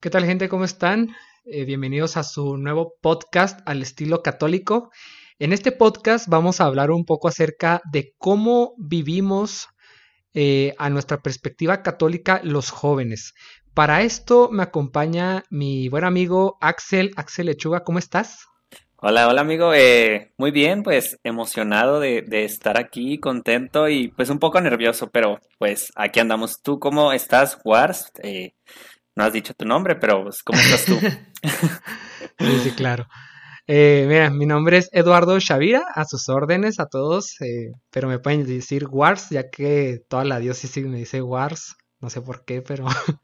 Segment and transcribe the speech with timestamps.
[0.00, 0.48] ¿Qué tal gente?
[0.48, 1.08] ¿Cómo están?
[1.44, 4.92] Eh, bienvenidos a su nuevo podcast al estilo católico.
[5.40, 9.66] En este podcast vamos a hablar un poco acerca de cómo vivimos
[10.34, 13.34] eh, a nuestra perspectiva católica los jóvenes.
[13.74, 17.10] Para esto me acompaña mi buen amigo Axel.
[17.16, 18.46] Axel Lechuga, ¿cómo estás?
[19.00, 24.38] Hola, hola amigo, eh, muy bien, pues emocionado de, estar aquí, contento y pues un
[24.38, 26.62] poco nervioso, pero pues aquí andamos.
[26.62, 28.12] ¿Tú cómo estás, Wars?
[29.18, 30.96] No has dicho tu nombre, pero pues, ¿cómo estás tú?
[32.38, 33.08] sí, sí, claro.
[33.66, 38.20] Eh, mira, mi nombre es Eduardo Shavira, a sus órdenes a todos, eh, pero me
[38.20, 42.62] pueden decir Wars, ya que toda la diócesis me dice Wars, no sé por qué,
[42.62, 42.86] pero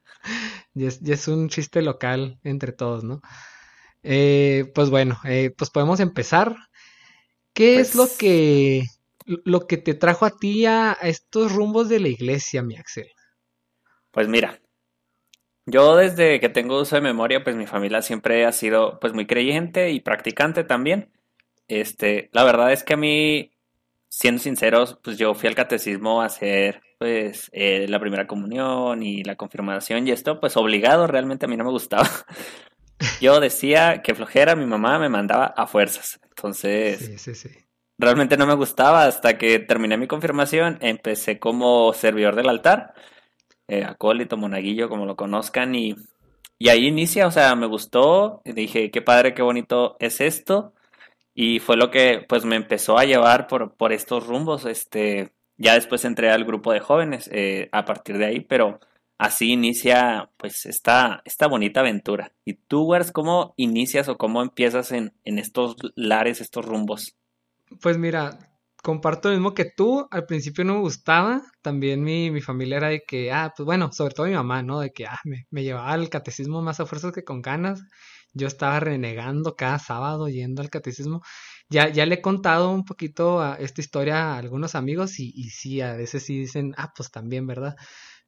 [0.74, 3.20] ya, es, un chiste local entre todos, ¿no?
[4.02, 5.20] Eh, pues bueno,
[5.56, 6.56] pues podemos empezar.
[7.52, 8.82] ¿Qué es lo pues que,
[9.26, 13.06] lo que te trajo a ti a estos rumbos de la iglesia, mi Axel?
[14.10, 14.60] Pues mira,
[15.66, 19.26] yo desde que tengo uso de memoria, pues mi familia siempre ha sido pues muy
[19.26, 21.10] creyente y practicante también.
[21.68, 23.52] Este, la verdad es que a mí,
[24.08, 29.24] siendo sinceros, pues yo fui al catecismo a hacer pues eh, la primera comunión y
[29.24, 32.08] la confirmación y esto pues obligado, realmente a mí no me gustaba.
[33.20, 36.20] Yo decía que flojera, mi mamá me mandaba a fuerzas.
[36.28, 37.10] Entonces,
[37.98, 42.94] realmente no me gustaba hasta que terminé mi confirmación, empecé como servidor del altar
[43.68, 43.86] eh,
[44.36, 45.96] monaguillo, como lo conozcan, y,
[46.58, 50.74] y ahí inicia, o sea, me gustó, dije, qué padre, qué bonito es esto,
[51.34, 55.74] y fue lo que pues me empezó a llevar por, por estos rumbos, este, ya
[55.74, 58.80] después entré al grupo de jóvenes eh, a partir de ahí, pero
[59.18, 62.32] así inicia pues esta, esta bonita aventura.
[62.44, 67.16] ¿Y tú, Wers, cómo inicias o cómo empiezas en, en estos lares, estos rumbos?
[67.80, 68.38] Pues mira,
[68.84, 70.06] comparto lo mismo que tú.
[70.12, 71.42] Al principio no me gustaba.
[71.62, 74.80] También mi, mi familia era de que, ah, pues bueno, sobre todo mi mamá, ¿no?
[74.80, 77.82] De que, ah, me, me llevaba al catecismo más a fuerzas que con ganas.
[78.34, 81.22] Yo estaba renegando cada sábado yendo al catecismo.
[81.70, 85.50] Ya, ya le he contado un poquito a esta historia a algunos amigos y, y
[85.50, 87.76] sí, a veces sí dicen, ah, pues también, ¿verdad?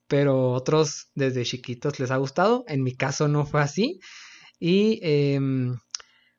[0.09, 2.65] Pero otros desde chiquitos les ha gustado.
[2.69, 4.01] En mi caso no fue así.
[4.59, 5.39] Y eh,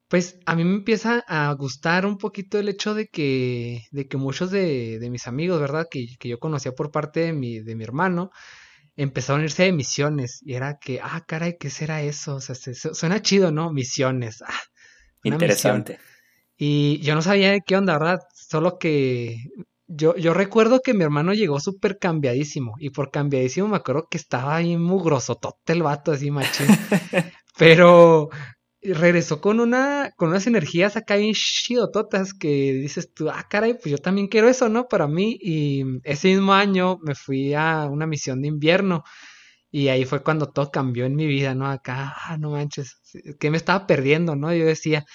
[0.08, 4.18] pues a mí me empieza a gustar un poquito el hecho de que, de que
[4.18, 5.88] muchos de, de mis amigos, ¿verdad?
[5.90, 8.32] Que, que, yo conocía por parte de mi, de mi hermano,
[8.96, 10.40] empezaron a irse de misiones.
[10.44, 12.36] Y era que, ah, caray, ¿qué será eso?
[12.36, 13.72] O sea, suena chido, ¿no?
[13.74, 14.42] Misiones.
[14.42, 14.60] Ah,
[15.24, 16.00] Interesante.
[16.58, 18.20] Y yo no sabía de qué onda, ¿verdad?
[18.34, 19.38] Solo que
[19.88, 22.76] yo, yo recuerdo que mi hermano llegó súper cambiadísimo.
[22.80, 26.68] Y por cambiadísimo me acuerdo que estaba ahí mugrosotote el vato, así machín.
[27.58, 28.30] Pero
[28.82, 33.86] regresó con una, con unas energías acá bien chidototas que dices tú, ah, caray, pues
[33.88, 34.88] yo también quiero eso, ¿no?
[34.88, 35.38] Para mí.
[35.42, 39.04] Y ese mismo año me fui a una misión de invierno.
[39.72, 41.68] Y ahí fue cuando todo cambió en mi vida, ¿no?
[41.68, 43.02] Acá, ah, no manches,
[43.40, 44.54] que me estaba perdiendo, ¿no?
[44.54, 45.06] Yo decía,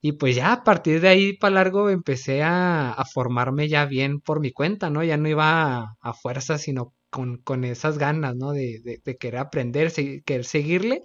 [0.00, 4.20] y pues ya a partir de ahí para largo empecé a, a, formarme ya bien
[4.20, 5.02] por mi cuenta, ¿no?
[5.04, 8.52] Ya no iba a, a fuerza, sino con, con esas ganas, ¿no?
[8.52, 9.92] De, de, de querer aprender,
[10.24, 11.02] querer seguirle.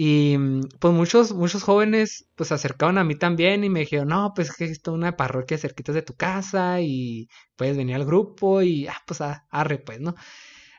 [0.00, 4.06] Y mm, pues muchos, muchos jóvenes pues se acercaron a mí también y me dijeron,
[4.06, 8.04] no, pues que esto es una parroquia cerquita de tu casa y puedes venir al
[8.04, 9.20] grupo y ah, pues
[9.50, 10.14] arre pues, ¿no?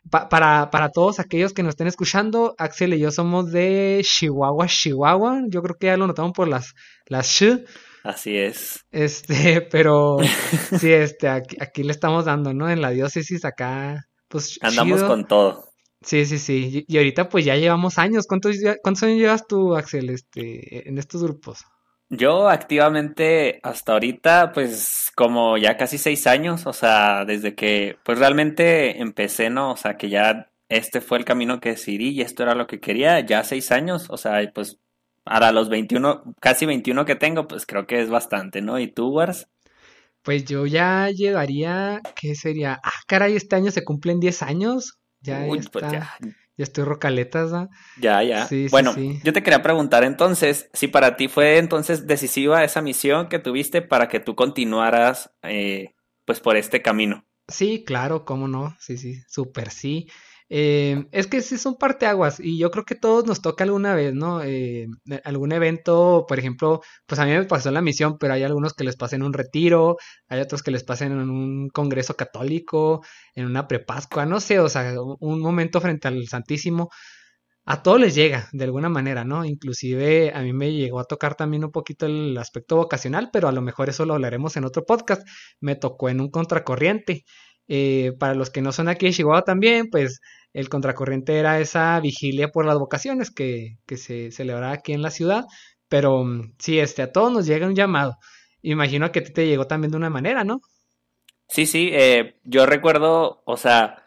[0.09, 5.41] para, para todos aquellos que nos estén escuchando, Axel y yo somos de Chihuahua, Chihuahua.
[5.49, 6.73] Yo creo que ya lo notamos por las,
[7.05, 7.65] las sh.
[8.05, 8.85] Así es.
[8.89, 10.19] Este, pero
[10.79, 12.69] sí, este, aquí, aquí, le estamos dando, ¿no?
[12.69, 14.59] En la diócesis acá, pues.
[14.61, 15.68] Andamos con todo.
[16.01, 16.85] Sí, sí, sí.
[16.87, 18.25] Y ahorita pues ya llevamos años.
[18.27, 21.65] ¿Cuántos, cuántos años llevas tú, Axel, este, en estos grupos?
[22.11, 28.17] Yo activamente hasta ahorita, pues como ya casi seis años, o sea, desde que pues
[28.17, 29.73] realmente empecé, ¿no?
[29.73, 32.79] O sea, que ya este fue el camino que decidí y esto era lo que
[32.79, 34.79] quería, ya seis años, o sea, pues
[35.23, 38.79] para los 21, casi 21 que tengo, pues creo que es bastante, ¿no?
[38.79, 39.47] ¿Y tú, Wars?
[40.23, 42.79] Pues yo ya llegaría, ¿qué sería?
[42.83, 44.97] Ah, caray, este año se cumplen 10 años.
[45.21, 46.17] Ya, pues ya,
[46.57, 47.69] estoy rocaletas, ¿no?
[47.97, 48.49] Ya, ya.
[48.71, 48.93] bueno,
[49.23, 53.81] yo te quería preguntar entonces, si para ti fue entonces decisiva esa misión que tuviste
[53.81, 55.95] para que tú continuaras, eh,
[56.25, 57.25] pues, por este camino.
[57.47, 60.07] Sí, claro, cómo no, sí, sí, súper sí.
[60.51, 64.13] Eh, es que sí son parteaguas y yo creo que todos nos toca alguna vez,
[64.15, 64.41] ¿no?
[64.43, 64.87] Eh,
[65.23, 68.83] algún evento, por ejemplo, pues a mí me pasó la misión, pero hay algunos que
[68.83, 69.97] les pasen un retiro,
[70.27, 73.03] hay otros que les pasen en un congreso católico,
[73.35, 76.89] en una prepascua, no sé, o sea, un momento frente al Santísimo.
[77.65, 79.45] A todos les llega, de alguna manera, ¿no?
[79.45, 83.51] Inclusive a mí me llegó a tocar también un poquito el aspecto vocacional, pero a
[83.51, 85.27] lo mejor eso lo hablaremos en otro podcast.
[85.59, 87.25] Me tocó en un contracorriente.
[87.67, 90.19] Eh, para los que no son aquí de Chihuahua también, pues
[90.53, 95.11] el contracorriente era esa vigilia por las vocaciones que, que se celebraba aquí en la
[95.11, 95.45] ciudad.
[95.87, 98.17] Pero mm, sí, este, a todos nos llega un llamado.
[98.61, 100.61] Imagino que a ti te llegó también de una manera, ¿no?
[101.47, 104.03] Sí, sí, eh, yo recuerdo, o sea,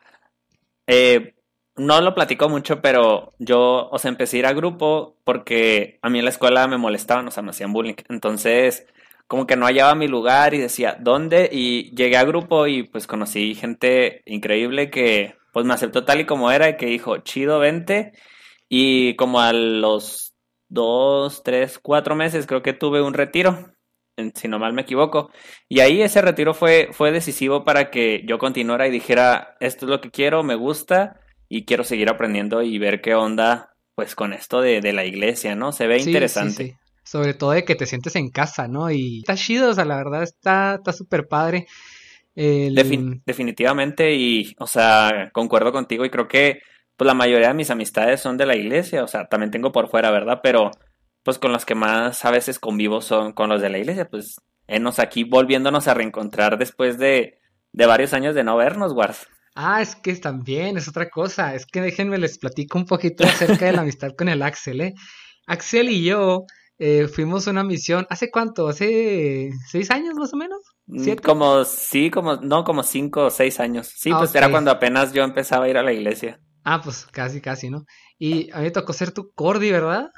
[0.86, 1.34] eh,
[1.76, 6.18] no lo platico mucho, pero yo, o empecé a ir a grupo porque a mí
[6.18, 7.94] en la escuela me molestaban, o sea, me hacían bullying.
[8.08, 8.86] Entonces,
[9.26, 11.48] como que no hallaba mi lugar y decía, ¿dónde?
[11.50, 16.26] Y llegué a grupo y pues conocí gente increíble que pues me aceptó tal y
[16.26, 18.12] como era y que dijo, chido, vente.
[18.68, 20.34] Y como a los
[20.68, 23.74] dos, tres, cuatro meses creo que tuve un retiro,
[24.34, 25.30] si no mal me equivoco.
[25.68, 29.90] Y ahí ese retiro fue, fue decisivo para que yo continuara y dijera, esto es
[29.90, 34.32] lo que quiero, me gusta y quiero seguir aprendiendo y ver qué onda pues con
[34.32, 35.72] esto de, de la iglesia, ¿no?
[35.72, 36.78] Se ve interesante.
[37.04, 38.90] Sobre todo de que te sientes en casa, ¿no?
[38.90, 41.66] Y está chido, o sea, la verdad está súper padre.
[42.34, 46.60] Definitivamente, y, o sea, concuerdo contigo y creo que
[46.96, 49.88] pues la mayoría de mis amistades son de la iglesia, o sea, también tengo por
[49.88, 50.40] fuera, ¿verdad?
[50.42, 50.70] Pero
[51.22, 54.40] pues con los que más a veces convivo son con los de la iglesia, pues
[54.66, 57.38] enos aquí volviéndonos a reencontrar después de,
[57.72, 59.26] de varios años de no vernos, Wars.
[59.54, 63.66] Ah, es que también es otra cosa, es que déjenme les platico un poquito acerca
[63.66, 64.94] de la amistad con el Axel, ¿eh?
[65.46, 66.46] Axel y yo
[66.78, 68.68] eh, fuimos a una misión, ¿hace cuánto?
[68.68, 70.60] ¿Hace seis años más o menos?
[70.86, 71.22] Mm, ¿Siete?
[71.22, 73.92] Como, sí, como, no, como cinco o seis años.
[73.94, 76.40] Sí, ah, pues era cuando apenas yo empezaba a ir a la iglesia.
[76.64, 77.84] Ah, pues casi, casi, ¿no?
[78.18, 80.10] Y a mí me tocó ser tu cordi, ¿verdad?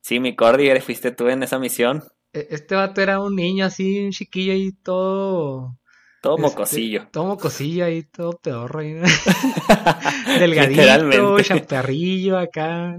[0.00, 2.02] Sí, mi cordi, fuiste tú en esa misión.
[2.32, 5.76] E, este vato era un niño así, un chiquillo y todo
[6.20, 7.08] todo este, mocosillo.
[7.10, 8.94] todo mocosillo ahí, todo pedorro ahí.
[10.38, 12.94] Delgadito, chaparrillo acá.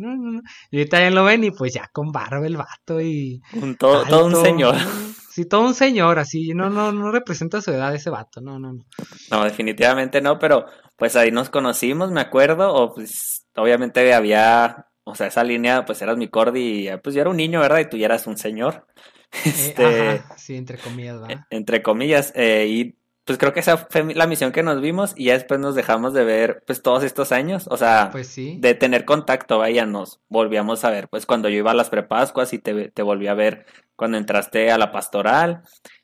[0.71, 3.41] Y ahorita ya lo ven y pues ya con barba el vato y.
[3.53, 4.75] Un todo, todo un señor.
[5.31, 6.53] Sí, todo un señor, así.
[6.53, 8.85] No, no, no representa su edad ese vato, no, no, no.
[9.29, 10.65] No, definitivamente no, pero
[10.97, 16.01] pues ahí nos conocimos, me acuerdo, o pues obviamente había, o sea, esa línea, pues
[16.01, 17.79] eras mi cordi y pues yo era un niño, ¿verdad?
[17.79, 18.85] Y tú ya eras un señor.
[19.45, 21.45] Eh, este, sí, entre comillas, ¿verdad?
[21.49, 25.25] Entre comillas, eh, y pues creo que esa fue la misión que nos vimos y
[25.25, 29.05] ya después nos dejamos de ver pues todos estos años, o sea, pues de tener
[29.05, 32.89] contacto, vaya, nos volvíamos a ver, pues cuando yo iba a las prepascuas y te,
[32.89, 33.65] te volví a ver
[33.95, 35.63] cuando entraste a la pastoral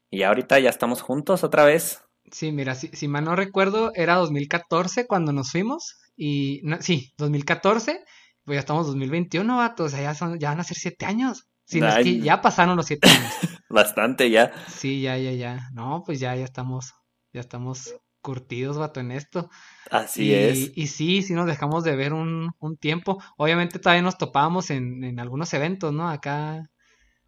[0.10, 2.04] y ahorita ya estamos juntos otra vez.
[2.32, 8.04] Sí, mira, si, si mal no recuerdo, era 2014 cuando nos fuimos y, sí, 2014,
[8.44, 11.48] pues ya estamos 2021, vato, o sea, ya, son, ya van a ser siete años.
[11.66, 13.34] Sí, es que ya pasaron los siete años.
[13.70, 14.54] Bastante ya.
[14.70, 15.70] Sí, ya, ya, ya.
[15.74, 16.94] No, pues ya, ya estamos
[17.34, 19.50] ya estamos curtidos, vato, en esto.
[19.90, 20.72] Así es.
[20.76, 23.24] Y sí, sí nos dejamos de ver un, tiempo.
[23.38, 26.10] Obviamente todavía nos topábamos en, algunos eventos, ¿no?
[26.10, 26.70] Acá,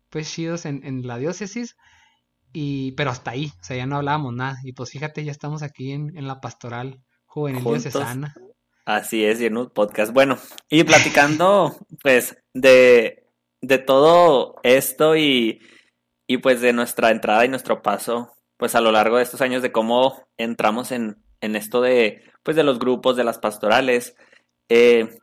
[0.10, 1.78] pues chidos en, la diócesis.
[2.52, 4.58] Y, pero hasta ahí, o sea, ya no hablábamos nada.
[4.64, 8.36] Y pues fíjate, ya estamos aquí en, la pastoral juvenil diocesana.
[8.86, 10.12] Así es, y en un podcast.
[10.12, 10.38] Bueno,
[10.68, 13.26] y platicando, pues, de,
[13.62, 15.62] de todo esto y,
[16.28, 19.62] y pues de nuestra entrada y nuestro paso pues a lo largo de estos años
[19.62, 24.18] de cómo entramos en, en esto de, pues de los grupos, de las pastorales.
[24.68, 25.18] Eh,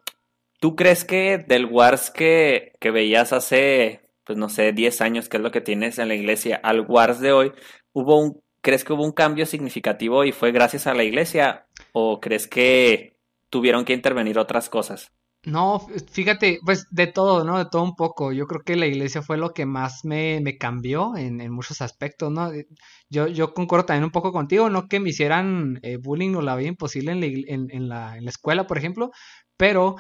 [0.59, 5.37] ¿Tú crees que del Wars que, que veías hace, pues no sé, 10 años, que
[5.37, 7.53] es lo que tienes en la iglesia, al Wars de hoy,
[7.93, 11.67] hubo un, ¿crees que hubo un cambio significativo y fue gracias a la iglesia?
[11.93, 13.19] ¿O crees que
[13.51, 15.13] tuvieron que intervenir otras cosas?
[15.47, 15.79] No,
[16.11, 17.57] fíjate, pues de todo, ¿no?
[17.59, 18.33] De todo un poco.
[18.33, 21.81] Yo creo que la iglesia fue lo que más me, me cambió en, en, muchos
[21.83, 22.53] aspectos, ¿no?
[22.53, 22.67] Eh,
[23.09, 26.57] yo, yo concuerdo también un poco contigo, no que me hicieran eh, bullying o la
[26.57, 29.13] vida imposible en la, en, en, la, escuela, por ejemplo,
[29.57, 29.95] pero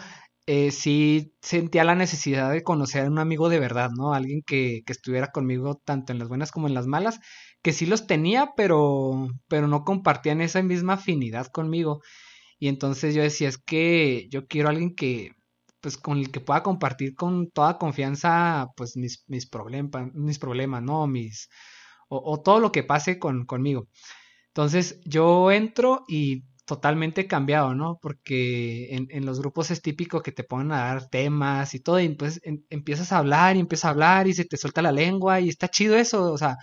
[0.47, 4.15] eh, sí sentía la necesidad de conocer a un amigo de verdad, ¿no?
[4.15, 7.21] Alguien que, que estuviera conmigo tanto en las buenas como en las malas,
[7.62, 12.00] que sí los tenía, pero, pero no compartían esa misma afinidad conmigo.
[12.59, 15.33] Y entonces yo decía, es que yo quiero a alguien que,
[15.81, 19.49] pues con el que pueda compartir con toda confianza, pues mis, mis,
[20.15, 21.07] mis problemas, ¿no?
[21.07, 21.49] Mis,
[22.09, 23.89] o, todo lo que pase con, conmigo.
[24.49, 27.99] Entonces yo entro y totalmente cambiado, ¿no?
[28.03, 32.01] Porque en, en, los grupos es típico que te pongan a dar temas y todo,
[32.01, 35.41] y pues empiezas a hablar y empiezas a hablar y se te suelta la lengua
[35.41, 36.57] y está chido eso, o sea,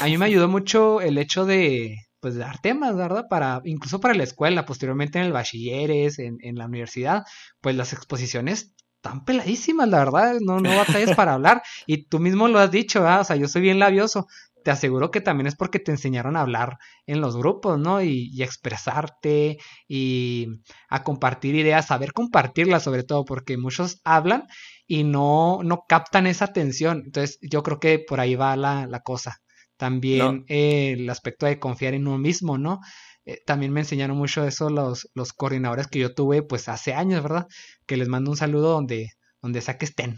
[0.00, 3.26] a mí me ayudó mucho el hecho de, pues dar temas, ¿verdad?
[3.30, 7.22] Para, incluso para la escuela, posteriormente en el bachilleres, en, en la universidad,
[7.60, 12.48] pues las exposiciones están peladísimas, la verdad, no, no batallas para hablar, y tú mismo
[12.48, 13.20] lo has dicho, ¿verdad?
[13.20, 14.26] O sea, yo soy bien labioso,
[14.64, 18.02] te aseguro que también es porque te enseñaron a hablar en los grupos, ¿no?
[18.02, 20.48] Y, y, expresarte y
[20.88, 24.48] a compartir ideas, saber compartirlas sobre todo, porque muchos hablan
[24.88, 27.02] y no, no captan esa atención.
[27.06, 29.40] Entonces, yo creo que por ahí va la, la cosa.
[29.76, 32.80] También el aspecto de confiar en uno mismo, ¿no?
[33.26, 37.22] eh, también me enseñaron mucho eso los, los coordinadores que yo tuve pues hace años,
[37.22, 37.48] ¿verdad?
[37.84, 39.10] Que les mando un saludo donde,
[39.42, 40.16] donde sea que estén.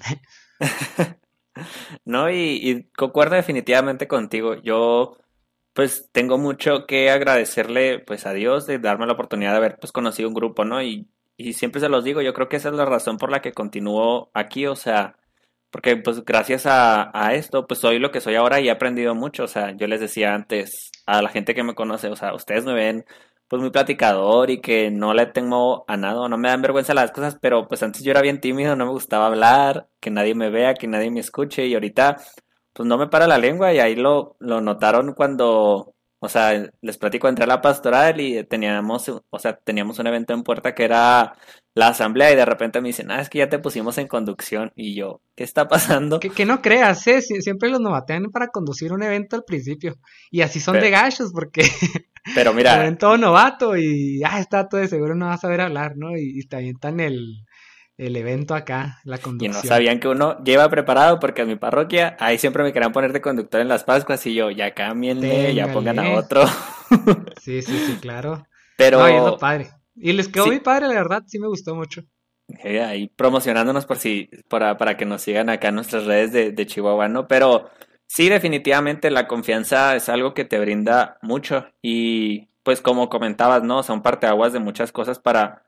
[2.05, 4.57] no, y, y concuerdo definitivamente contigo.
[4.62, 5.17] Yo
[5.73, 9.91] pues tengo mucho que agradecerle pues a Dios de darme la oportunidad de haber pues
[9.93, 10.83] conocido un grupo, ¿no?
[10.83, 13.41] Y, y siempre se los digo, yo creo que esa es la razón por la
[13.41, 15.17] que continúo aquí, o sea,
[15.71, 19.15] porque pues gracias a, a, esto pues soy lo que soy ahora y he aprendido
[19.15, 22.35] mucho, o sea, yo les decía antes a la gente que me conoce, o sea,
[22.35, 23.05] ustedes me ven
[23.49, 27.13] pues muy platicador y que no le tengo a nada, no me dan vergüenza las
[27.13, 30.51] cosas, pero pues antes yo era bien tímido, no me gustaba hablar, que nadie me
[30.51, 32.19] vea, que nadie me escuche y ahorita
[32.75, 36.99] pues no me para la lengua y ahí lo, lo notaron cuando, o sea, les
[36.99, 40.85] platico, entré a la pastoral y teníamos, o sea, teníamos un evento en puerta que
[40.85, 41.35] era
[41.79, 44.73] la asamblea y de repente me dicen, ah, es que ya te pusimos en conducción
[44.75, 46.19] y yo, ¿qué está pasando?
[46.19, 47.23] Que, que no creas, ¿eh?
[47.23, 49.97] siempre los novatean para conducir un evento al principio
[50.33, 51.63] y así son de gachos porque...
[52.35, 52.77] Pero mira.
[52.79, 56.17] ven todo novato y ah, está todo de seguro no va a saber hablar, ¿no?
[56.17, 57.47] Y, y te avientan el,
[57.97, 59.53] el evento acá, la conducción.
[59.53, 62.93] Y no sabían que uno lleva preparado porque en mi parroquia ahí siempre me querían
[62.93, 66.45] poner de conductor en las Pascuas y yo, ya cámbienle, ya pongan a otro.
[67.41, 68.47] sí, sí, sí, claro.
[68.77, 68.99] Pero...
[68.99, 69.78] No, es lo padre.
[70.00, 72.02] Y les quedó muy padre, la verdad, sí me gustó mucho.
[72.64, 76.67] ahí promocionándonos por si, para, para que nos sigan acá en nuestras redes de, de
[76.67, 77.26] Chihuahua, ¿no?
[77.28, 77.71] Pero
[78.09, 83.83] Sí, definitivamente la confianza es algo que te brinda mucho y pues como comentabas, ¿no?
[83.83, 85.67] Son parteaguas de muchas cosas para,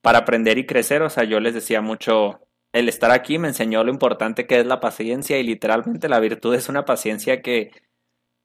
[0.00, 1.02] para aprender y crecer.
[1.02, 2.40] O sea, yo les decía mucho,
[2.72, 6.54] el estar aquí me enseñó lo importante que es la paciencia y literalmente la virtud
[6.54, 7.72] es una paciencia que,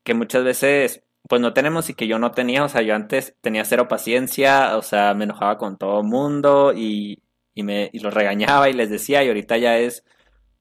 [0.03, 2.63] que muchas veces pues no tenemos y que yo no tenía.
[2.63, 7.22] O sea, yo antes tenía cero paciencia, o sea, me enojaba con todo mundo y,
[7.53, 10.03] y, me, y los regañaba y les decía y ahorita ya es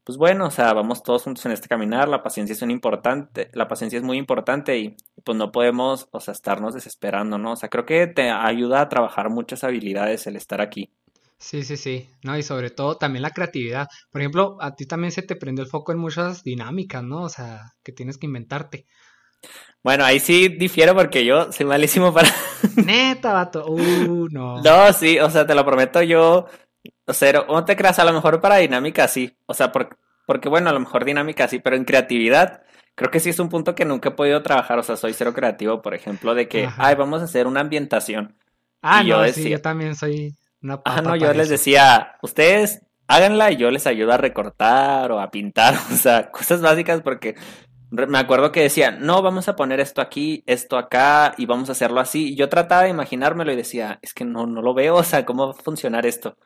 [0.06, 3.50] pues bueno, o sea, vamos todos juntos en este caminar, la paciencia es un importante,
[3.54, 7.54] la paciencia es muy importante y pues no podemos, o sea, estarnos desesperando, ¿no?
[7.54, 10.92] O sea, creo que te ayuda a trabajar muchas habilidades el estar aquí.
[11.38, 13.88] Sí, sí, sí, no, y sobre todo también la creatividad.
[14.12, 17.22] Por ejemplo, a ti también se te prendió el foco en muchas dinámicas, ¿no?
[17.22, 18.86] O sea, que tienes que inventarte.
[19.82, 22.28] Bueno, ahí sí difiero porque yo soy malísimo para...
[22.76, 23.66] Neta, vato.
[23.66, 24.60] Uh, no.
[24.60, 26.46] No, sí, o sea, te lo prometo, yo
[27.06, 29.36] o sea, no te creas, a lo mejor para dinámica sí.
[29.46, 32.62] O sea, porque, porque bueno, a lo mejor dinámica sí, pero en creatividad
[32.94, 34.78] creo que sí es un punto que nunca he podido trabajar.
[34.78, 38.36] O sea, soy cero creativo, por ejemplo, de que, ay, vamos a hacer una ambientación.
[38.82, 42.82] Ah, no, yo decía, sí, yo también soy una Ah, no, yo les decía, ustedes
[43.08, 47.36] háganla y yo les ayudo a recortar o a pintar, o sea, cosas básicas porque
[48.08, 51.72] me acuerdo que decían, no, vamos a poner esto aquí, esto acá y vamos a
[51.72, 52.32] hacerlo así.
[52.32, 55.24] Y yo trataba de imaginármelo y decía, es que no, no lo veo, o sea,
[55.24, 56.36] ¿cómo va a funcionar esto?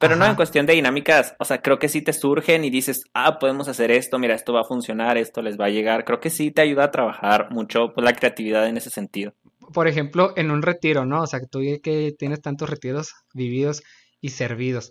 [0.00, 3.04] Pero no en cuestión de dinámicas, o sea, creo que sí te surgen y dices,
[3.12, 6.06] ah, podemos hacer esto, mira, esto va a funcionar, esto les va a llegar.
[6.06, 9.34] Creo que sí te ayuda a trabajar mucho pues, la creatividad en ese sentido.
[9.74, 11.20] Por ejemplo, en un retiro, ¿no?
[11.20, 13.82] O sea, tú que tienes tantos retiros vividos
[14.22, 14.90] y servidos.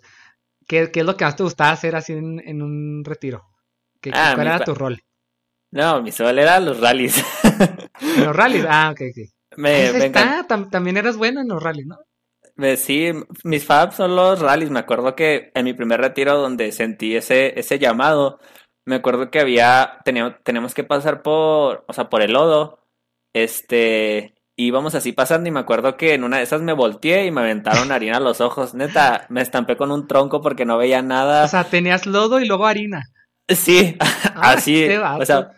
[0.68, 3.48] ¿Qué, qué es lo que más te gustaba hacer así en, un retiro?
[4.02, 5.02] ¿Qué, ah, ¿Cuál era tu rol?
[5.72, 7.24] No, mi rol era los rallies.
[8.18, 9.30] los rallies, ah, ok, ok.
[9.58, 10.10] Me, me
[10.70, 11.98] también eras bueno en los rallies, ¿no?
[12.78, 13.12] Sí,
[13.44, 14.70] mis fabs son los rallies.
[14.70, 18.40] Me acuerdo que en mi primer retiro donde sentí ese, ese llamado,
[18.86, 22.86] me acuerdo que había, teníamos, teníamos que pasar por, o sea, por el lodo,
[23.34, 27.32] este, íbamos así pasando y me acuerdo que en una de esas me volteé y
[27.32, 28.74] me aventaron harina a los ojos.
[28.74, 31.46] Neta, me estampé con un tronco porque no veía nada.
[31.46, 33.04] O sea, tenías lodo y luego harina.
[33.48, 34.88] Sí, ah, así.
[35.20, 35.52] O sea,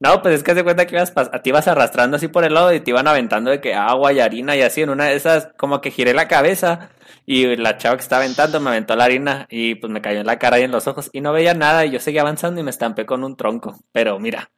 [0.00, 2.72] no, pues es que se cuenta que ibas, te ibas arrastrando así por el lado
[2.72, 4.82] y te iban aventando de que agua y harina y así.
[4.82, 6.90] En una de esas, como que giré la cabeza
[7.26, 10.26] y la chava que estaba aventando me aventó la harina y pues me cayó en
[10.26, 12.64] la cara y en los ojos y no veía nada y yo seguía avanzando y
[12.64, 13.78] me estampé con un tronco.
[13.92, 14.50] Pero mira,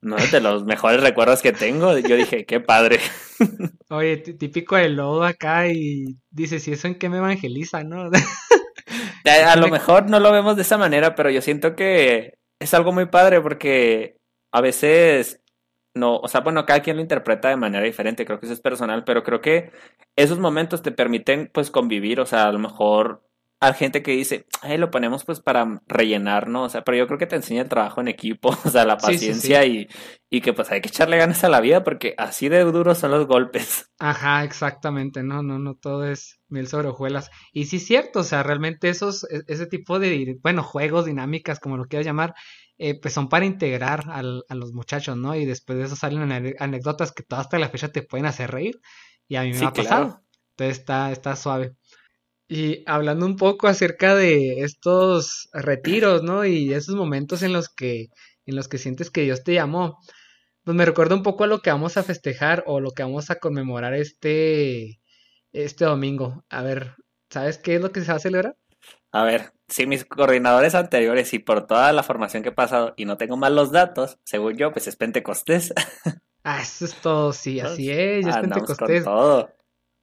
[0.00, 1.96] no es de los mejores recuerdos que tengo.
[1.98, 3.00] Yo dije, qué padre.
[3.90, 8.10] Oye, típico de lodo acá y dices, ¿y eso en qué me evangeliza, no?
[9.24, 12.92] a lo mejor no lo vemos de esa manera, pero yo siento que es algo
[12.92, 14.16] muy padre porque
[14.56, 15.42] a veces
[15.92, 18.60] no, o sea, bueno, cada quien lo interpreta de manera diferente, creo que eso es
[18.60, 19.70] personal, pero creo que
[20.14, 23.22] esos momentos te permiten pues convivir, o sea, a lo mejor
[23.60, 26.64] hay gente que dice, ay, lo ponemos pues para rellenar, ¿no?
[26.64, 28.98] O sea, pero yo creo que te enseña el trabajo en equipo, o sea, la
[28.98, 29.88] paciencia Y,
[30.30, 33.10] y que pues hay que echarle ganas a la vida porque así de duros son
[33.10, 33.90] los golpes.
[33.98, 37.30] Ajá, exactamente, no, no, no, todo es mil sobre hojuelas.
[37.52, 41.58] Y sí es cierto, o sea, realmente esos, e, ese tipo de, bueno, juegos, dinámicas,
[41.60, 42.34] como lo quieras llamar,
[42.78, 45.34] eh, pues son para integrar al, a los muchachos, ¿no?
[45.34, 48.80] Y después de eso salen anécdotas que todas hasta la fecha te pueden hacer reír.
[49.28, 50.22] Y a mí me ha pasado.
[50.50, 51.74] Entonces está, está suave.
[52.48, 56.44] Y hablando un poco acerca de estos retiros, ¿no?
[56.44, 58.08] Y esos momentos en los que,
[58.44, 59.98] en los que sientes que Dios te llamó.
[60.64, 63.30] pues me recuerda un poco a lo que vamos a festejar o lo que vamos
[63.30, 65.00] a conmemorar este,
[65.52, 66.44] este domingo.
[66.50, 66.94] A ver,
[67.30, 68.56] ¿sabes qué es lo que se va a celebrar?
[69.12, 73.04] A ver, si mis coordinadores anteriores y por toda la formación que he pasado y
[73.04, 75.72] no tengo mal los datos, según yo, pues es Pentecostés.
[76.48, 79.02] Ah, eso es todo, sí, así es, ya es Pentecostés.
[79.02, 79.50] todo.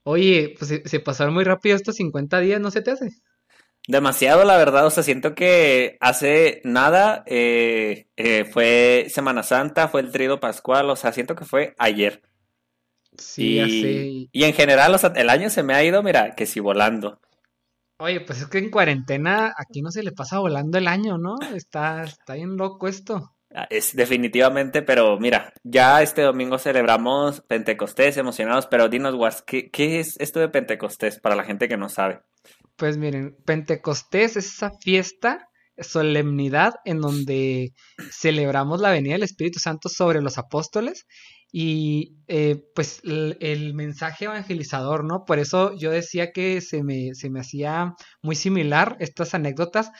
[0.04, 3.12] Oye, pues se, pasaron muy rápido estos 50 días, ¿no se te hace?
[3.88, 10.02] Demasiado, la verdad, o sea, siento que hace nada eh, eh, fue Semana Santa, fue
[10.02, 12.22] el trido pascual, o sea, siento que fue ayer.
[13.18, 16.46] Sí, y, y en general, o sea, el año se me ha ido, mira, que
[16.46, 17.22] si volando.
[18.00, 21.36] Oye, pues es que en cuarentena aquí no se le pasa volando el año, ¿no?
[21.56, 23.34] Está, está bien loco esto.
[23.56, 29.70] Ah, es definitivamente, pero mira, ya este domingo celebramos Pentecostés emocionados, pero dinos, Wars, ¿qué,
[29.70, 32.22] ¿qué, es esto de Pentecostés para la gente que no sabe?
[32.76, 37.74] Pues miren, Pentecostés es esa fiesta, solemnidad en donde
[38.12, 41.06] celebramos la venida del Espíritu Santo sobre los apóstoles
[41.56, 45.24] y eh, pues el, mensaje evangelizador, ¿no?
[45.24, 47.94] Por eso yo decía que se me, se me hacía
[48.24, 49.92] muy similar estas anécdotas,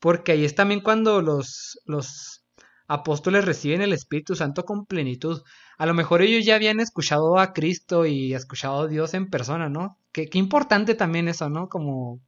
[0.00, 2.44] porque ahí es también cuando los, los
[2.88, 5.42] apóstoles reciben el Espíritu Santo con plenitud.
[5.78, 9.68] A lo mejor ellos ya habían escuchado a Cristo y escuchado a Dios en persona,
[9.68, 10.00] ¿no?
[10.10, 11.68] Qué, qué importante también eso, ¿no?
[11.68, 12.20] Como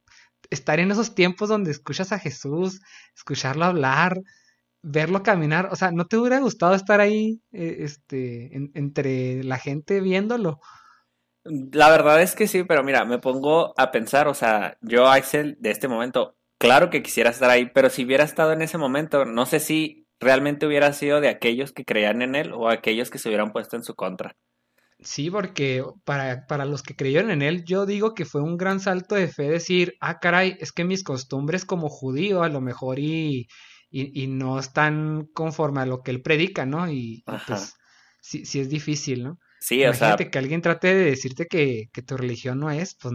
[0.49, 2.79] estar en esos tiempos donde escuchas a Jesús,
[3.13, 4.21] escucharlo hablar,
[4.81, 9.99] verlo caminar, o sea, ¿no te hubiera gustado estar ahí, eh, este, entre la gente
[10.01, 10.59] viéndolo?
[11.43, 15.57] La verdad es que sí, pero mira, me pongo a pensar, o sea, yo, Axel,
[15.59, 19.25] de este momento, claro que quisiera estar ahí, pero si hubiera estado en ese momento,
[19.25, 23.17] no sé si realmente hubiera sido de aquellos que creían en él o aquellos que
[23.17, 24.35] se hubieran puesto en su contra.
[25.01, 28.81] Sí, porque para, para los que creyeron en él, yo digo que fue un gran
[28.81, 32.99] salto de fe decir, ah, caray, es que mis costumbres como judío a lo mejor
[32.99, 33.47] y
[33.89, 36.89] y, y, no están conforme a lo que él predica, ¿no?
[36.91, 37.75] Y, pues
[38.21, 39.39] sí, sí es difícil, ¿no?
[39.59, 40.15] Sí, o sea.
[40.15, 43.13] que alguien trate de decirte que, que tu religión no es, pues.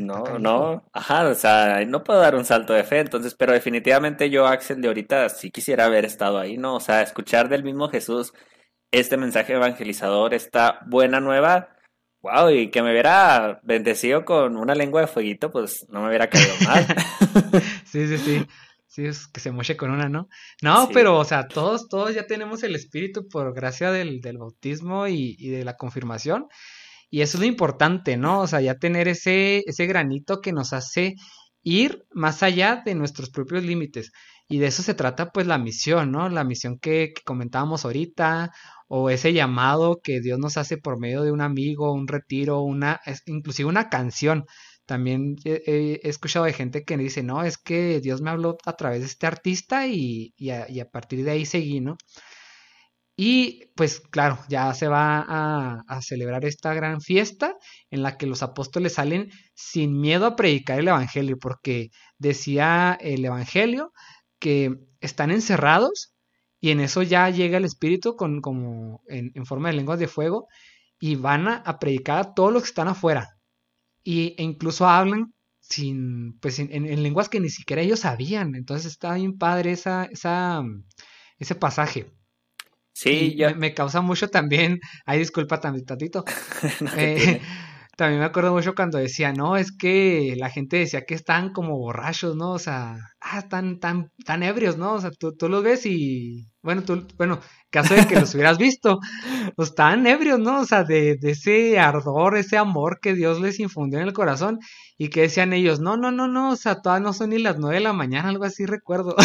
[0.00, 4.30] no, no, ajá, o sea, no puedo dar un salto de fe, entonces, pero definitivamente
[4.30, 6.76] yo, Axel, de ahorita sí quisiera haber estado ahí, ¿no?
[6.76, 8.32] O sea, escuchar del mismo Jesús
[8.90, 11.76] este mensaje evangelizador, esta buena nueva,
[12.22, 16.28] wow, y que me hubiera bendecido con una lengua de fueguito, pues no me hubiera
[16.28, 16.86] caído mal.
[17.84, 18.46] sí, sí, sí.
[18.98, 20.28] Sí, es que se moche con una, ¿no?
[20.60, 25.06] No, pero, o sea, todos, todos ya tenemos el espíritu por gracia del, del bautismo
[25.06, 26.46] y, y, de la confirmación.
[27.08, 28.40] Y eso es lo importante, ¿no?
[28.40, 31.14] O sea, ya tener ese, ese granito que nos hace
[31.62, 34.10] ir más allá de nuestros propios límites.
[34.48, 36.28] Y de eso se trata, pues, la misión, ¿no?
[36.28, 38.50] La misión que, que comentábamos ahorita,
[38.88, 43.00] o ese llamado que Dios nos hace por medio de un amigo, un retiro, una,
[43.26, 44.44] inclusive una canción.
[44.88, 49.00] También he, escuchado de gente que dice, no, es que Dios me habló a través
[49.00, 51.98] de este artista y, a, partir de ahí seguí, ¿no?
[53.14, 57.54] Y pues claro, ya se va a, celebrar esta gran fiesta
[57.90, 63.22] en la que los apóstoles salen sin miedo a predicar el Evangelio, porque decía el
[63.26, 63.92] Evangelio
[64.38, 66.14] que están encerrados
[66.60, 70.48] y en eso ya llega el Espíritu con, como en, forma de lenguas de fuego
[70.98, 73.37] y van a, a predicar a todos los que están afuera,
[74.08, 78.54] y, e incluso hablan sin, pues en, lenguas que ni siquiera ellos sabían.
[78.54, 80.62] Entonces está bien padre esa, esa,
[81.38, 82.10] ese pasaje.
[82.94, 83.54] Sí, ya.
[83.54, 86.24] Me, causa mucho también, ay disculpa también tantito.
[86.96, 87.42] eh,
[87.98, 91.76] también me acuerdo mucho cuando decía, no, es que la gente decía que están como
[91.76, 92.52] borrachos, ¿no?
[92.52, 94.92] O sea, ah, están tan, tan ebrios, ¿no?
[94.92, 98.56] O sea, tú, tú los ves y, bueno, tú, bueno, caso de que los hubieras
[98.56, 99.00] visto,
[99.56, 100.60] pues estaban ebrios, ¿no?
[100.60, 104.60] O sea, de, de ese ardor, ese amor que Dios les infundió en el corazón
[104.96, 107.58] y que decían ellos, no, no, no, no, o sea, todavía no son ni las
[107.58, 109.16] nueve de la mañana, algo así recuerdo.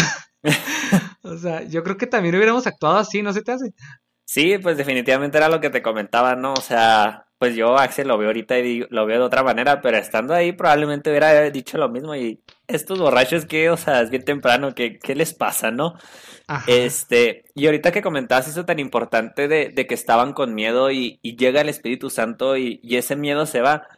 [1.22, 3.72] o sea, yo creo que también hubiéramos actuado así, ¿no se te hace?
[4.24, 6.54] Sí, pues definitivamente era lo que te comentaba, ¿no?
[6.54, 9.98] O sea, pues yo, Axel, lo veo ahorita y lo veo de otra manera, pero
[9.98, 14.24] estando ahí probablemente hubiera dicho lo mismo y estos borrachos que, o sea, es bien
[14.24, 15.92] temprano, ¿qué, qué les pasa, no?
[16.66, 21.18] Este, y ahorita que comentabas eso tan importante de, de que estaban con miedo y,
[21.20, 23.88] y llega el Espíritu Santo y, y, ese miedo se va.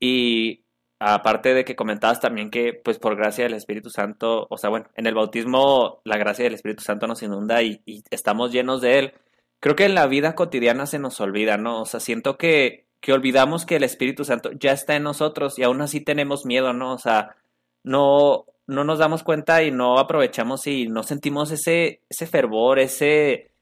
[0.00, 0.64] Y
[0.98, 4.86] aparte de que comentabas también que, pues por gracia del Espíritu Santo, o sea, bueno,
[4.96, 8.98] en el bautismo la gracia del Espíritu Santo nos inunda y, y estamos llenos de
[8.98, 9.14] él
[9.62, 11.82] creo que en la vida cotidiana se nos olvida, ¿no?
[11.82, 15.62] O sea, siento que, que olvidamos que el Espíritu Santo ya está en nosotros y
[15.62, 16.92] aún así tenemos miedo, ¿no?
[16.92, 17.36] O sea,
[17.84, 23.52] no, no nos damos cuenta y no aprovechamos y no sentimos ese, ese fervor, ese,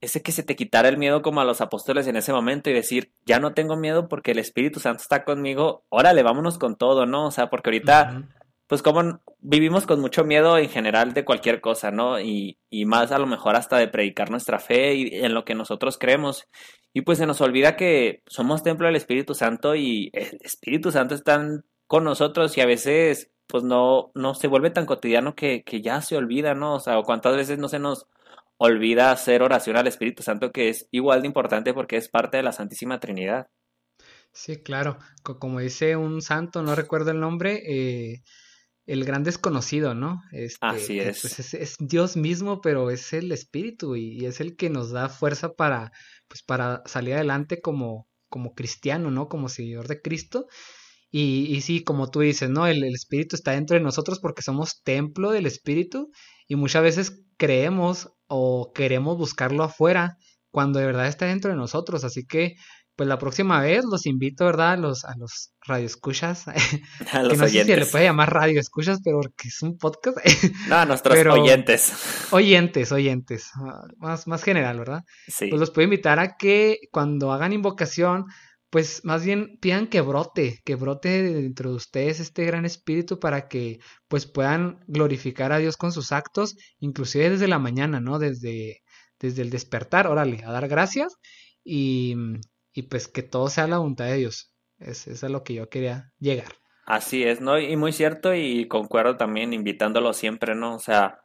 [0.00, 2.72] ese que se te quitara el miedo como a los apóstoles en ese momento y
[2.72, 7.04] decir, ya no tengo miedo porque el Espíritu Santo está conmigo, órale, vámonos con todo,
[7.04, 7.26] ¿no?
[7.26, 8.22] O sea, porque ahorita
[8.70, 12.20] pues como vivimos con mucho miedo en general de cualquier cosa, ¿no?
[12.20, 15.56] Y, y más a lo mejor hasta de predicar nuestra fe y en lo que
[15.56, 16.46] nosotros creemos.
[16.92, 21.16] Y pues se nos olvida que somos templo del Espíritu Santo y el Espíritu Santo
[21.16, 21.44] está
[21.88, 26.00] con nosotros y a veces pues no, no se vuelve tan cotidiano que, que ya
[26.00, 26.74] se olvida, ¿no?
[26.74, 28.06] O sea, cuántas veces no se nos
[28.56, 32.44] olvida hacer oración al Espíritu Santo, que es igual de importante porque es parte de
[32.44, 33.48] la Santísima Trinidad.
[34.32, 34.96] Sí, claro.
[35.24, 38.22] Como dice un santo, no recuerdo el nombre, eh,
[38.86, 40.22] el gran desconocido, ¿no?
[40.32, 41.20] Este, Así es.
[41.20, 41.76] Pues es.
[41.78, 45.92] Dios mismo, pero es el Espíritu y, es el que nos da fuerza para,
[46.28, 49.28] pues, para salir adelante como, como cristiano, ¿no?
[49.28, 50.46] Como seguidor de Cristo.
[51.10, 52.66] Y, y sí, como tú dices, ¿no?
[52.66, 56.10] El, el, Espíritu está dentro de nosotros porque somos templo del Espíritu
[56.46, 60.16] y muchas veces creemos o queremos buscarlo afuera
[60.50, 62.04] cuando de verdad está dentro de nosotros.
[62.04, 62.54] Así que
[63.00, 64.72] pues la próxima vez los invito, ¿verdad?
[64.72, 66.48] A los, a los radioescuchas.
[67.12, 67.50] A los que no oyentes.
[67.50, 70.18] sé si se le puede llamar radioescuchas, pero porque es un podcast.
[70.68, 71.94] no, a nuestros oyentes.
[72.30, 73.52] Oyentes, oyentes.
[73.96, 75.00] Más, más general, ¿verdad?
[75.28, 75.46] Sí.
[75.48, 78.26] Pues los puedo invitar a que cuando hagan invocación,
[78.68, 83.48] pues más bien pidan que brote, que brote dentro de ustedes este gran espíritu para
[83.48, 88.18] que pues puedan glorificar a Dios con sus actos, inclusive desde la mañana, ¿no?
[88.18, 88.82] Desde,
[89.18, 91.16] desde el despertar, órale, a dar gracias
[91.64, 92.14] y,
[92.72, 94.52] y pues que todo sea la voluntad de Dios.
[94.78, 96.52] Es, es a lo que yo quería llegar.
[96.86, 97.58] Así es, ¿no?
[97.58, 100.74] Y muy cierto y concuerdo también invitándolo siempre, ¿no?
[100.74, 101.20] O sea,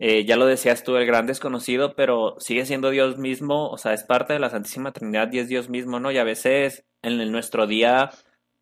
[0.00, 3.94] eh, ya lo decías tú, el gran desconocido, pero sigue siendo Dios mismo, o sea,
[3.94, 6.10] es parte de la Santísima Trinidad y es Dios mismo, ¿no?
[6.10, 8.10] Y a veces en nuestro día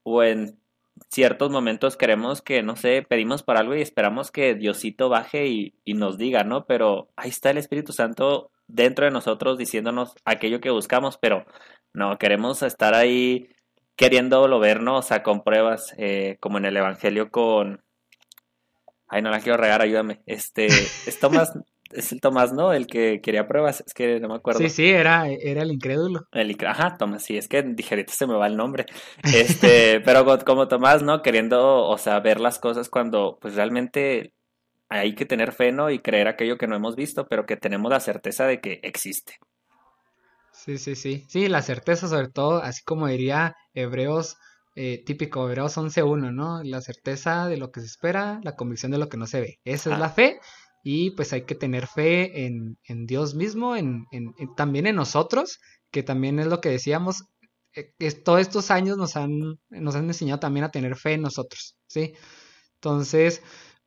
[0.03, 0.59] o en
[1.09, 5.75] ciertos momentos queremos que, no sé, pedimos para algo y esperamos que Diosito baje y,
[5.85, 6.67] y nos diga, ¿no?
[6.67, 11.45] Pero ahí está el Espíritu Santo dentro de nosotros diciéndonos aquello que buscamos, pero
[11.93, 13.49] no, queremos estar ahí
[13.97, 14.97] queriéndolo ver, ¿no?
[14.97, 17.83] O sea, con pruebas, eh, como en el Evangelio con...
[19.09, 20.23] Ay, no la quiero regar, ayúdame.
[20.25, 20.67] Este,
[21.07, 21.53] es Tomás,
[21.91, 22.73] es el Tomás, ¿no?
[22.73, 24.61] El que quería pruebas, es que no me acuerdo.
[24.61, 26.27] Sí, sí, era, era el incrédulo.
[26.33, 28.87] El, ajá, Tomás, sí, es que dije, ahorita se me va el nombre.
[29.23, 31.21] Este, pero como Tomás, ¿no?
[31.21, 34.33] Queriendo, o sea, ver las cosas cuando, pues realmente
[35.01, 35.91] hay que tener fe, ¿no?
[35.91, 39.35] Y creer aquello que no hemos visto, pero que tenemos la certeza de que existe.
[40.53, 41.25] Sí, sí, sí.
[41.29, 44.37] Sí, la certeza sobre todo, así como diría Hebreos,
[44.77, 46.63] eh, típico Hebreos 11.1, ¿no?
[46.63, 49.59] La certeza de lo que se espera, la convicción de lo que no se ve.
[49.65, 49.95] Esa Ah.
[49.95, 50.41] es la fe
[50.85, 54.97] y pues hay que tener fe en, en Dios mismo, en, en- en- también en
[54.97, 55.59] nosotros,
[55.91, 57.25] que también es lo que decíamos,
[57.75, 59.31] eh, que todos estos años nos han,
[59.71, 62.15] nos han enseñado también a tener fe en nosotros, ¿sí?
[62.77, 63.43] Entonces,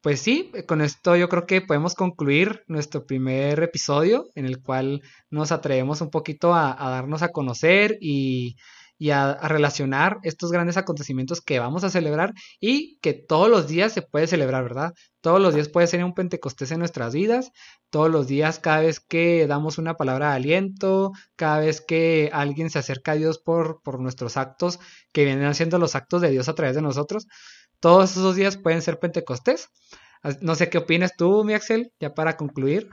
[0.06, 4.62] pues sí, eh, con esto yo creo que podemos concluir nuestro primer episodio en el
[4.62, 8.56] cual nos atrevemos un poquito a, darnos a conocer y,
[9.00, 13.68] y a, a relacionar estos grandes acontecimientos que vamos a celebrar y que todos los
[13.68, 14.94] días se puede celebrar, ¿verdad?
[15.22, 17.50] Todos los días puede ser un Pentecostés en nuestras vidas,
[17.89, 22.70] todos los días cada vez que damos una palabra de aliento, cada vez que alguien
[22.70, 24.80] se acerca a Dios por, por nuestros actos,
[25.12, 27.26] que vienen haciendo los actos de Dios a través de nosotros,
[27.80, 29.70] todos esos días pueden ser Pentecostés.
[30.42, 32.90] No sé qué opinas tú, mi Axel, ya para concluir.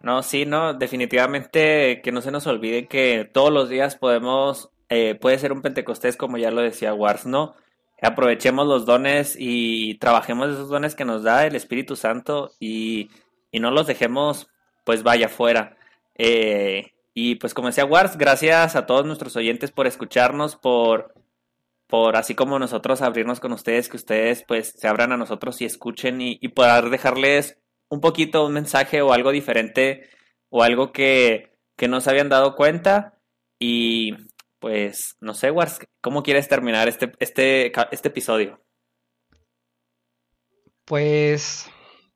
[0.00, 5.14] No, sí, no, definitivamente que no se nos olvide que todos los días podemos, eh,
[5.14, 7.54] puede ser un Pentecostés, como ya lo decía Wars, ¿no?
[8.02, 13.10] Aprovechemos los dones y trabajemos esos dones que nos da el Espíritu Santo y,
[13.50, 14.48] y no los dejemos,
[14.84, 15.76] pues vaya fuera.
[16.14, 21.14] Eh, y pues como decía Wars, gracias a todos nuestros oyentes por escucharnos, por,
[21.88, 25.64] por así como nosotros abrirnos con ustedes, que ustedes pues se abran a nosotros y
[25.66, 30.08] escuchen y, y poder dejarles un poquito un mensaje o algo diferente
[30.50, 33.18] o algo que, que no se habían dado cuenta.
[33.60, 34.12] Y
[34.58, 38.60] pues, no sé, Wars, ¿cómo quieres terminar este, este, este episodio?
[40.84, 41.66] Pues,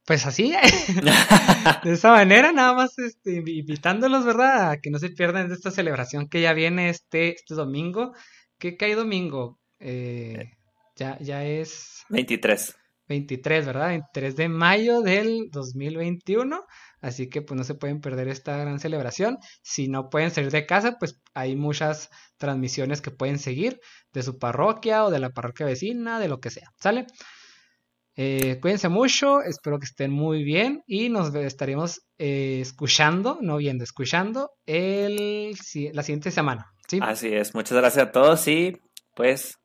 [0.07, 0.53] pues así,
[1.85, 4.71] de esa manera, nada más este, invi- invitándolos, ¿verdad?
[4.73, 8.13] A que no se pierdan de esta celebración que ya viene este, este domingo.
[8.59, 9.60] ¿Qué cae domingo?
[9.81, 10.51] Eh,
[10.97, 12.77] ya, ya es 23.
[13.09, 13.89] 23, ¿verdad?
[13.89, 16.65] 23 de mayo del 2021.
[17.01, 19.39] Así que pues no se pueden perder esta gran celebración.
[19.63, 23.81] Si no pueden salir de casa, pues hay muchas transmisiones que pueden seguir
[24.13, 26.69] de su parroquia o de la parroquia vecina, de lo que sea.
[26.79, 27.07] ¿Sale?
[28.17, 33.83] Eh, cuídense mucho, espero que estén muy bien y nos estaremos eh, escuchando, no viendo,
[33.83, 36.67] escuchando el, si- la siguiente semana.
[36.89, 36.99] ¿sí?
[37.03, 38.77] Así es, muchas gracias a todos y
[39.15, 39.57] pues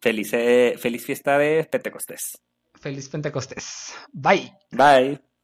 [0.00, 0.30] feliz,
[0.78, 2.38] feliz fiesta de Pentecostés.
[2.80, 3.94] Feliz Pentecostés.
[4.12, 4.52] Bye.
[4.72, 5.29] Bye.